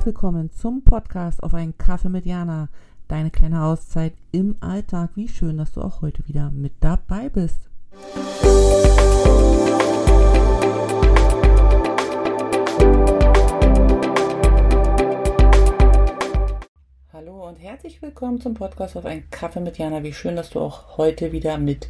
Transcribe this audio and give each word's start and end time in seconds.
herzlich 0.00 0.14
willkommen 0.14 0.50
zum 0.50 0.82
Podcast 0.82 1.42
auf 1.42 1.52
einen 1.52 1.76
Kaffee 1.76 2.08
mit 2.08 2.24
Jana. 2.24 2.70
Deine 3.06 3.30
kleine 3.30 3.64
Auszeit 3.64 4.14
im 4.32 4.56
Alltag. 4.60 5.10
Wie 5.14 5.28
schön, 5.28 5.58
dass 5.58 5.72
du 5.72 5.82
auch 5.82 6.00
heute 6.00 6.26
wieder 6.26 6.50
mit 6.50 6.72
dabei 6.80 7.28
bist. 7.28 7.68
Hallo 17.12 17.46
und 17.46 17.56
herzlich 17.56 18.00
willkommen 18.00 18.40
zum 18.40 18.54
Podcast 18.54 18.96
auf 18.96 19.04
einen 19.04 19.28
Kaffee 19.30 19.60
mit 19.60 19.76
Jana. 19.76 20.02
Wie 20.02 20.14
schön, 20.14 20.34
dass 20.34 20.48
du 20.48 20.60
auch 20.60 20.96
heute 20.96 21.30
wieder 21.32 21.58
mit 21.58 21.88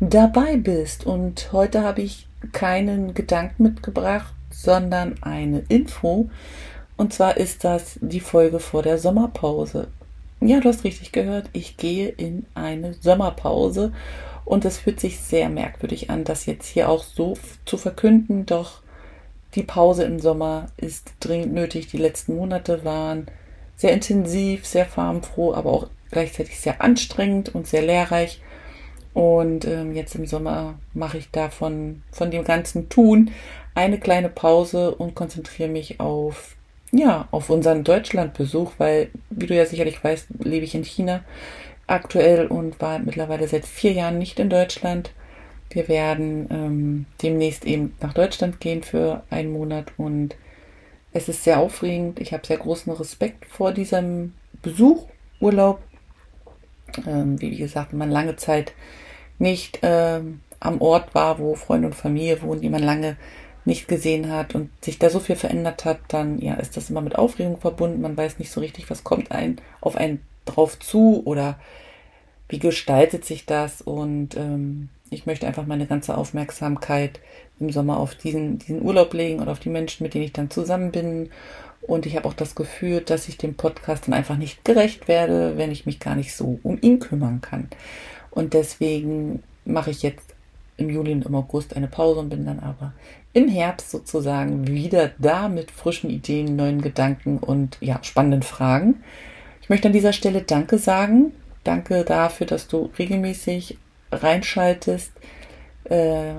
dabei 0.00 0.56
bist. 0.56 1.06
Und 1.06 1.52
heute 1.52 1.84
habe 1.84 2.02
ich 2.02 2.26
keinen 2.50 3.14
Gedanken 3.14 3.62
mitgebracht, 3.62 4.34
sondern 4.50 5.22
eine 5.22 5.60
Info. 5.68 6.28
Und 6.96 7.12
zwar 7.12 7.36
ist 7.36 7.64
das 7.64 7.98
die 8.00 8.20
Folge 8.20 8.60
vor 8.60 8.82
der 8.82 8.98
Sommerpause. 8.98 9.88
Ja, 10.40 10.60
du 10.60 10.68
hast 10.68 10.84
richtig 10.84 11.12
gehört. 11.12 11.48
Ich 11.52 11.76
gehe 11.76 12.08
in 12.08 12.46
eine 12.54 12.94
Sommerpause. 12.94 13.92
Und 14.44 14.64
es 14.64 14.78
fühlt 14.78 15.00
sich 15.00 15.20
sehr 15.20 15.48
merkwürdig 15.48 16.10
an, 16.10 16.24
das 16.24 16.46
jetzt 16.46 16.66
hier 16.66 16.88
auch 16.88 17.04
so 17.04 17.36
zu 17.64 17.76
verkünden. 17.76 18.44
Doch 18.46 18.82
die 19.54 19.62
Pause 19.62 20.04
im 20.04 20.18
Sommer 20.18 20.66
ist 20.76 21.12
dringend 21.20 21.52
nötig. 21.52 21.86
Die 21.88 21.98
letzten 21.98 22.36
Monate 22.36 22.84
waren 22.84 23.26
sehr 23.76 23.92
intensiv, 23.92 24.66
sehr 24.66 24.86
farbenfroh, 24.86 25.54
aber 25.54 25.70
auch 25.70 25.86
gleichzeitig 26.10 26.60
sehr 26.60 26.82
anstrengend 26.82 27.54
und 27.54 27.66
sehr 27.66 27.82
lehrreich. 27.82 28.40
Und 29.14 29.66
ähm, 29.66 29.94
jetzt 29.94 30.14
im 30.14 30.26
Sommer 30.26 30.78
mache 30.94 31.18
ich 31.18 31.30
davon 31.30 32.02
von 32.10 32.30
dem 32.30 32.44
ganzen 32.44 32.88
Tun 32.88 33.30
eine 33.74 33.98
kleine 33.98 34.28
Pause 34.28 34.94
und 34.94 35.14
konzentriere 35.14 35.68
mich 35.68 36.00
auf 36.00 36.56
ja 36.92 37.26
auf 37.30 37.50
unseren 37.50 37.84
Deutschlandbesuch, 37.84 38.72
weil 38.78 39.10
wie 39.30 39.46
du 39.46 39.54
ja 39.54 39.66
sicherlich 39.66 40.02
weißt, 40.02 40.26
lebe 40.44 40.64
ich 40.64 40.74
in 40.74 40.84
China 40.84 41.24
aktuell 41.86 42.46
und 42.46 42.80
war 42.80 42.98
mittlerweile 42.98 43.48
seit 43.48 43.66
vier 43.66 43.92
Jahren 43.92 44.18
nicht 44.18 44.38
in 44.38 44.50
Deutschland. 44.50 45.10
Wir 45.70 45.88
werden 45.88 46.48
ähm, 46.50 47.06
demnächst 47.22 47.64
eben 47.64 47.94
nach 48.00 48.12
Deutschland 48.12 48.60
gehen 48.60 48.82
für 48.82 49.22
einen 49.30 49.52
Monat 49.52 49.92
und 49.96 50.36
es 51.12 51.28
ist 51.28 51.44
sehr 51.44 51.58
aufregend. 51.58 52.20
Ich 52.20 52.32
habe 52.32 52.46
sehr 52.46 52.58
großen 52.58 52.92
Respekt 52.92 53.46
vor 53.46 53.72
diesem 53.72 54.34
Besuch, 54.60 55.06
Urlaub. 55.40 55.80
Ähm, 57.06 57.40
wie 57.40 57.56
gesagt, 57.56 57.94
man 57.94 58.10
lange 58.10 58.36
Zeit 58.36 58.74
nicht 59.38 59.78
ähm, 59.82 60.40
am 60.60 60.80
Ort 60.80 61.14
war, 61.14 61.38
wo 61.38 61.54
Freunde 61.54 61.88
und 61.88 61.94
Familie 61.94 62.40
wohnen, 62.42 62.60
die 62.60 62.68
man 62.68 62.82
lange 62.82 63.16
nicht 63.64 63.88
gesehen 63.88 64.30
hat 64.30 64.54
und 64.54 64.70
sich 64.82 64.98
da 64.98 65.10
so 65.10 65.20
viel 65.20 65.36
verändert 65.36 65.84
hat, 65.84 65.98
dann 66.08 66.40
ja, 66.40 66.54
ist 66.54 66.76
das 66.76 66.90
immer 66.90 67.00
mit 67.00 67.16
Aufregung 67.16 67.58
verbunden. 67.58 68.00
Man 68.00 68.16
weiß 68.16 68.38
nicht 68.38 68.50
so 68.50 68.60
richtig, 68.60 68.90
was 68.90 69.04
kommt 69.04 69.30
ein 69.30 69.60
auf 69.80 69.96
einen 69.96 70.20
drauf 70.44 70.78
zu 70.78 71.22
oder 71.24 71.58
wie 72.48 72.58
gestaltet 72.58 73.24
sich 73.24 73.46
das 73.46 73.80
und 73.80 74.36
ähm, 74.36 74.88
ich 75.12 75.26
möchte 75.26 75.46
einfach 75.46 75.66
meine 75.66 75.86
ganze 75.86 76.16
Aufmerksamkeit 76.16 77.20
im 77.60 77.70
Sommer 77.70 77.98
auf 77.98 78.14
diesen, 78.14 78.58
diesen 78.58 78.82
Urlaub 78.82 79.14
legen 79.14 79.40
und 79.40 79.48
auf 79.48 79.60
die 79.60 79.68
Menschen, 79.68 80.02
mit 80.02 80.14
denen 80.14 80.24
ich 80.24 80.32
dann 80.32 80.50
zusammen 80.50 80.90
bin. 80.90 81.30
Und 81.82 82.06
ich 82.06 82.16
habe 82.16 82.28
auch 82.28 82.34
das 82.34 82.54
Gefühl, 82.54 83.00
dass 83.00 83.28
ich 83.28 83.38
dem 83.38 83.54
Podcast 83.54 84.06
dann 84.06 84.14
einfach 84.14 84.36
nicht 84.36 84.64
gerecht 84.64 85.08
werde, 85.08 85.56
wenn 85.56 85.70
ich 85.70 85.86
mich 85.86 86.00
gar 86.00 86.14
nicht 86.14 86.34
so 86.34 86.58
um 86.62 86.78
ihn 86.80 86.98
kümmern 86.98 87.40
kann. 87.40 87.68
Und 88.30 88.54
deswegen 88.54 89.42
mache 89.64 89.90
ich 89.90 90.02
jetzt 90.02 90.31
im 90.82 90.90
Juli 90.90 91.12
und 91.12 91.26
im 91.26 91.34
August 91.34 91.76
eine 91.76 91.88
Pause 91.88 92.20
und 92.20 92.28
bin 92.28 92.44
dann 92.44 92.60
aber 92.60 92.92
im 93.32 93.48
Herbst 93.48 93.90
sozusagen 93.90 94.66
wieder 94.66 95.10
da 95.18 95.48
mit 95.48 95.70
frischen 95.70 96.10
Ideen, 96.10 96.56
neuen 96.56 96.82
Gedanken 96.82 97.38
und 97.38 97.78
ja, 97.80 97.98
spannenden 98.02 98.42
Fragen. 98.42 99.02
Ich 99.62 99.68
möchte 99.68 99.88
an 99.88 99.94
dieser 99.94 100.12
Stelle 100.12 100.42
Danke 100.42 100.78
sagen. 100.78 101.32
Danke 101.64 102.04
dafür, 102.04 102.46
dass 102.46 102.68
du 102.68 102.90
regelmäßig 102.98 103.78
reinschaltest, 104.10 105.12
äh, 105.84 106.32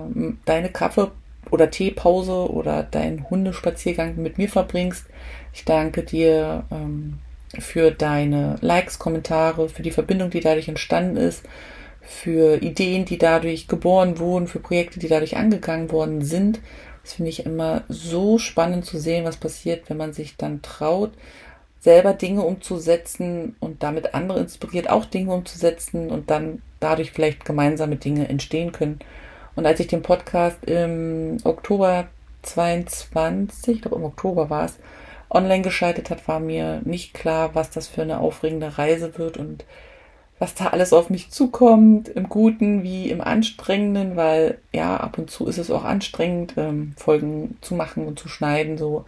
deine 0.45 0.69
Kaffee- 0.69 1.11
oder 1.49 1.69
Teepause 1.69 2.51
oder 2.51 2.83
deinen 2.83 3.29
Hundespaziergang 3.29 4.15
mit 4.21 4.37
mir 4.37 4.49
verbringst. 4.49 5.05
Ich 5.53 5.65
danke 5.65 6.03
dir 6.03 6.65
ähm, 6.71 7.19
für 7.59 7.91
deine 7.91 8.57
Likes, 8.61 8.99
Kommentare, 8.99 9.69
für 9.69 9.83
die 9.83 9.91
Verbindung, 9.91 10.29
die 10.29 10.39
dadurch 10.39 10.67
entstanden 10.67 11.17
ist, 11.17 11.43
für 12.03 12.61
Ideen, 12.61 13.05
die 13.05 13.17
dadurch 13.17 13.67
geboren 13.67 14.19
wurden, 14.19 14.47
für 14.47 14.59
Projekte, 14.59 14.99
die 14.99 15.07
dadurch 15.07 15.37
angegangen 15.37 15.91
worden 15.91 16.21
sind. 16.21 16.59
Das 17.01 17.13
finde 17.13 17.29
ich 17.29 17.45
immer 17.45 17.83
so 17.89 18.37
spannend 18.37 18.85
zu 18.85 18.97
sehen, 18.97 19.25
was 19.25 19.37
passiert, 19.37 19.89
wenn 19.89 19.97
man 19.97 20.13
sich 20.13 20.37
dann 20.37 20.61
traut, 20.61 21.11
selber 21.79 22.13
Dinge 22.13 22.43
umzusetzen 22.43 23.55
und 23.59 23.83
damit 23.83 24.13
andere 24.13 24.39
inspiriert, 24.39 24.89
auch 24.89 25.05
Dinge 25.05 25.33
umzusetzen 25.33 26.09
und 26.09 26.29
dann 26.29 26.61
dadurch 26.79 27.11
vielleicht 27.11 27.45
gemeinsame 27.45 27.97
Dinge 27.97 28.29
entstehen 28.29 28.71
können. 28.71 28.99
Und 29.55 29.65
als 29.65 29.79
ich 29.79 29.87
den 29.87 30.01
Podcast 30.01 30.63
im 30.65 31.37
Oktober 31.43 32.07
22, 32.43 33.75
ich 33.75 33.81
glaube 33.81 33.97
im 33.97 34.05
Oktober 34.05 34.49
war 34.49 34.65
es, 34.65 34.75
online 35.29 35.63
geschaltet 35.63 36.09
hat, 36.09 36.27
war 36.27 36.39
mir 36.39 36.81
nicht 36.85 37.13
klar, 37.13 37.53
was 37.53 37.69
das 37.69 37.87
für 37.87 38.03
eine 38.03 38.19
aufregende 38.19 38.77
Reise 38.77 39.17
wird 39.17 39.37
und 39.37 39.65
was 40.43 40.55
da 40.55 40.67
alles 40.67 40.91
auf 40.91 41.09
mich 41.09 41.29
zukommt, 41.29 42.09
im 42.09 42.27
Guten 42.27 42.83
wie 42.83 43.09
im 43.09 43.21
Anstrengenden, 43.21 44.17
weil 44.17 44.57
ja, 44.73 44.97
ab 44.97 45.17
und 45.17 45.31
zu 45.31 45.47
ist 45.47 45.57
es 45.57 45.71
auch 45.71 45.85
anstrengend, 45.85 46.55
ähm, 46.57 46.93
Folgen 46.97 47.57
zu 47.61 47.75
machen 47.75 48.05
und 48.05 48.19
zu 48.19 48.27
schneiden. 48.27 48.77
So 48.77 49.05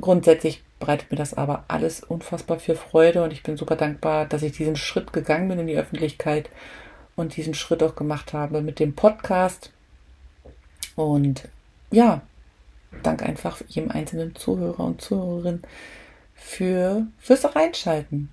grundsätzlich 0.00 0.62
bereitet 0.78 1.10
mir 1.10 1.18
das 1.18 1.34
aber 1.34 1.64
alles 1.68 2.02
unfassbar 2.02 2.58
viel 2.58 2.74
Freude 2.74 3.22
und 3.22 3.34
ich 3.34 3.42
bin 3.42 3.58
super 3.58 3.76
dankbar, 3.76 4.24
dass 4.24 4.42
ich 4.42 4.52
diesen 4.52 4.76
Schritt 4.76 5.12
gegangen 5.12 5.46
bin 5.46 5.58
in 5.58 5.66
die 5.66 5.76
Öffentlichkeit 5.76 6.48
und 7.16 7.36
diesen 7.36 7.52
Schritt 7.52 7.82
auch 7.82 7.94
gemacht 7.94 8.32
habe 8.32 8.62
mit 8.62 8.80
dem 8.80 8.94
Podcast. 8.94 9.70
Und 10.96 11.48
ja, 11.90 12.22
danke 13.02 13.26
einfach 13.26 13.60
jedem 13.68 13.90
einzelnen 13.90 14.34
Zuhörer 14.34 14.80
und 14.80 15.02
Zuhörerin 15.02 15.60
für 16.34 17.06
fürs 17.18 17.54
Reinschalten. 17.54 18.30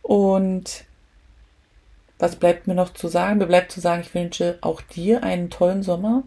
Und 0.00 0.84
was 2.24 2.36
bleibt 2.36 2.66
mir 2.66 2.74
noch 2.74 2.94
zu 2.94 3.08
sagen? 3.08 3.36
Mir 3.36 3.46
bleibt 3.46 3.70
zu 3.70 3.82
sagen, 3.82 4.00
ich 4.00 4.14
wünsche 4.14 4.56
auch 4.62 4.80
dir 4.80 5.22
einen 5.22 5.50
tollen 5.50 5.82
Sommer 5.82 6.22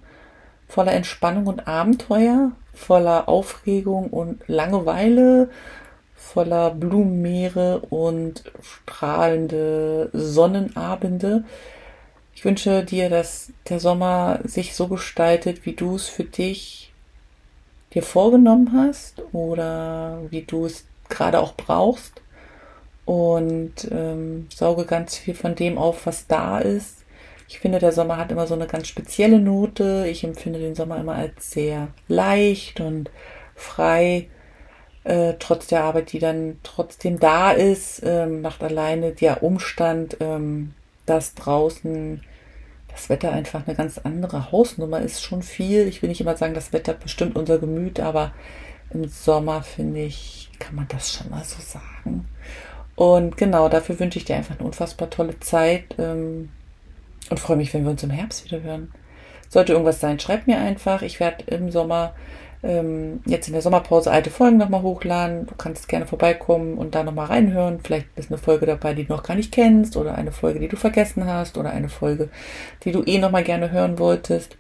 voller 0.68 0.92
Entspannung 0.92 1.48
und 1.48 1.68
Abenteuer, 1.68 2.52
voller 2.72 3.28
Aufregung 3.28 4.12
und 4.12 4.44
Langeweile, 4.48 5.50
voller 6.14 6.70
Blumenmeere 6.70 7.80
und 7.90 8.44
strahlende 8.62 10.12
Sonnenabende. 10.14 11.46
Ich 12.36 12.46
wünsche 12.46 12.84
dir, 12.84 13.10
dass 13.10 13.52
der 13.68 13.80
Sommer 13.80 14.42
sich 14.44 14.76
so 14.76 14.88
gestaltet, 14.88 15.66
wie 15.66 15.74
du 15.74 15.96
es 15.96 16.08
für 16.08 16.26
dich 16.26 16.94
dir 17.96 18.04
vorgenommen 18.04 18.72
hast 18.74 19.24
oder 19.32 20.20
wie 20.30 20.44
du 20.44 20.68
es 20.68 20.86
gerade 21.10 21.40
auch 21.40 21.56
brauchst 21.56 22.22
und 23.08 23.88
ähm, 23.90 24.48
sauge 24.54 24.84
ganz 24.84 25.16
viel 25.16 25.34
von 25.34 25.56
dem 25.56 25.78
auf, 25.78 26.06
was 26.06 26.28
da 26.28 26.60
ist. 26.60 27.06
Ich 27.48 27.60
finde, 27.60 27.80
der 27.80 27.94
Sommer 27.94 28.18
hat 28.18 28.34
immer 28.34 28.48
so 28.48 28.54
eine 28.54 28.68
ganz 28.68 28.90
spezielle 28.90 29.40
Note. 29.40 30.06
Ich 30.12 30.26
empfinde 30.26 30.60
den 30.60 30.76
Sommer 30.76 31.00
immer 31.00 31.16
als 31.16 31.52
sehr 31.52 31.88
leicht 32.10 32.82
und 32.82 33.10
frei, 33.56 34.28
äh, 35.06 35.36
trotz 35.40 35.68
der 35.68 35.86
Arbeit, 35.86 36.12
die 36.12 36.20
dann 36.20 36.60
trotzdem 36.64 37.18
da 37.18 37.52
ist, 37.52 38.02
ähm, 38.04 38.42
macht 38.42 38.62
alleine 38.62 39.14
der 39.14 39.42
Umstand, 39.42 40.18
ähm, 40.20 40.74
dass 41.06 41.34
draußen 41.34 42.22
das 42.92 43.08
Wetter 43.08 43.32
einfach 43.32 43.66
eine 43.66 43.78
ganz 43.78 44.00
andere 44.00 44.52
Hausnummer 44.52 45.00
ist, 45.00 45.24
schon 45.24 45.44
viel. 45.44 45.88
Ich 45.88 46.02
will 46.02 46.10
nicht 46.10 46.20
immer 46.20 46.36
sagen, 46.36 46.54
das 46.54 46.74
Wetter 46.74 46.94
bestimmt 46.94 47.38
unser 47.38 47.58
Gemüt, 47.58 48.02
aber 48.02 48.34
im 48.90 49.08
Sommer, 49.08 49.64
finde 49.64 50.02
ich, 50.02 50.50
kann 50.60 50.76
man 50.76 50.88
das 50.90 51.14
schon 51.14 51.30
mal 51.30 51.46
so 51.46 51.62
sagen. 51.62 52.26
Und 52.98 53.38
genau, 53.38 53.70
dafür 53.70 54.00
wünsche 54.00 54.18
ich 54.18 54.26
dir 54.26 54.36
einfach 54.36 54.58
eine 54.58 54.66
unfassbar 54.66 55.12
tolle 55.12 55.40
Zeit 55.40 55.84
ähm, 56.00 56.50
und 57.30 57.40
freue 57.40 57.56
mich, 57.56 57.72
wenn 57.72 57.84
wir 57.84 57.92
uns 57.92 58.02
im 58.02 58.10
Herbst 58.10 58.44
wieder 58.44 58.64
hören. 58.64 58.92
Sollte 59.50 59.74
irgendwas 59.74 60.00
sein, 60.00 60.20
schreib 60.20 60.48
mir 60.48 60.58
einfach. 60.58 61.04
Ich 61.04 61.20
werde 61.20 61.44
im 61.46 61.70
Sommer, 61.70 62.16
ähm, 62.64 63.22
jetzt 63.28 63.46
in 63.48 63.54
der 63.54 63.62
Sommerpause, 63.62 64.10
alte 64.10 64.32
Folgen 64.32 64.58
nochmal 64.58 64.82
hochladen. 64.82 65.46
Du 65.46 65.54
kannst 65.54 65.88
gerne 65.88 66.08
vorbeikommen 66.08 66.80
und 66.80 66.96
da 66.96 67.04
nochmal 67.04 67.28
reinhören. 67.28 67.82
Vielleicht 67.84 68.08
ist 68.16 68.32
eine 68.32 68.40
Folge 68.40 68.66
dabei, 68.66 68.96
die 68.96 69.06
du 69.06 69.14
noch 69.14 69.22
gar 69.22 69.36
nicht 69.36 69.52
kennst 69.52 69.96
oder 69.96 70.16
eine 70.16 70.32
Folge, 70.32 70.60
die 70.60 70.68
du 70.68 70.76
vergessen 70.76 71.28
hast 71.28 71.60
oder 71.60 71.70
eine 71.70 71.90
Folge, 71.90 72.30
die 72.84 72.92
du 72.92 73.04
eh 73.04 73.20
nochmal 73.20 73.44
gerne 73.44 73.70
hören 73.70 74.00
wolltest. 74.00 74.58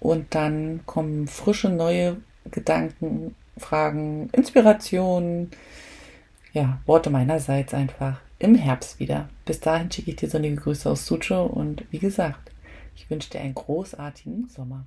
Und 0.00 0.34
dann 0.34 0.80
kommen 0.84 1.28
frische, 1.28 1.68
neue 1.68 2.16
Gedanken, 2.50 3.36
Fragen, 3.56 4.30
Inspirationen 4.32 5.52
ja, 6.58 6.80
Worte 6.86 7.08
meinerseits 7.08 7.72
einfach 7.72 8.20
im 8.40 8.56
Herbst 8.56 8.98
wieder. 8.98 9.28
Bis 9.44 9.60
dahin 9.60 9.90
schicke 9.90 10.10
ich 10.10 10.16
dir 10.16 10.28
sonnige 10.28 10.56
Grüße 10.56 10.90
aus 10.90 11.06
Sucho 11.06 11.46
und 11.46 11.84
wie 11.90 12.00
gesagt, 12.00 12.50
ich 12.96 13.08
wünsche 13.08 13.30
dir 13.30 13.40
einen 13.40 13.54
großartigen 13.54 14.48
Sommer. 14.48 14.86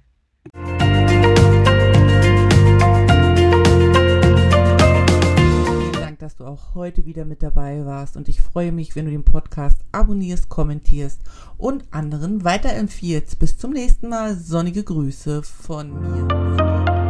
dass 6.20 6.36
du 6.36 6.46
auch 6.46 6.76
heute 6.76 7.08
wieder 7.08 7.26
mit 7.26 7.42
dabei 7.42 7.84
warst 7.84 8.16
und 8.16 8.30
ich 8.30 8.42
freue 8.42 8.72
mich, 8.72 8.96
wenn 8.96 9.06
du 9.06 9.12
den 9.12 9.24
Podcast 9.24 9.80
abonnierst, 9.92 10.50
kommentierst 10.50 11.20
und 11.58 11.84
anderen 11.90 12.44
weiterempfiehlst. 12.44 13.40
Bis 13.40 13.58
zum 13.58 13.72
nächsten 13.72 14.08
Mal. 14.08 14.36
Sonnige 14.36 14.84
Grüße 14.84 15.42
von 15.42 16.00
mir. 16.00 17.01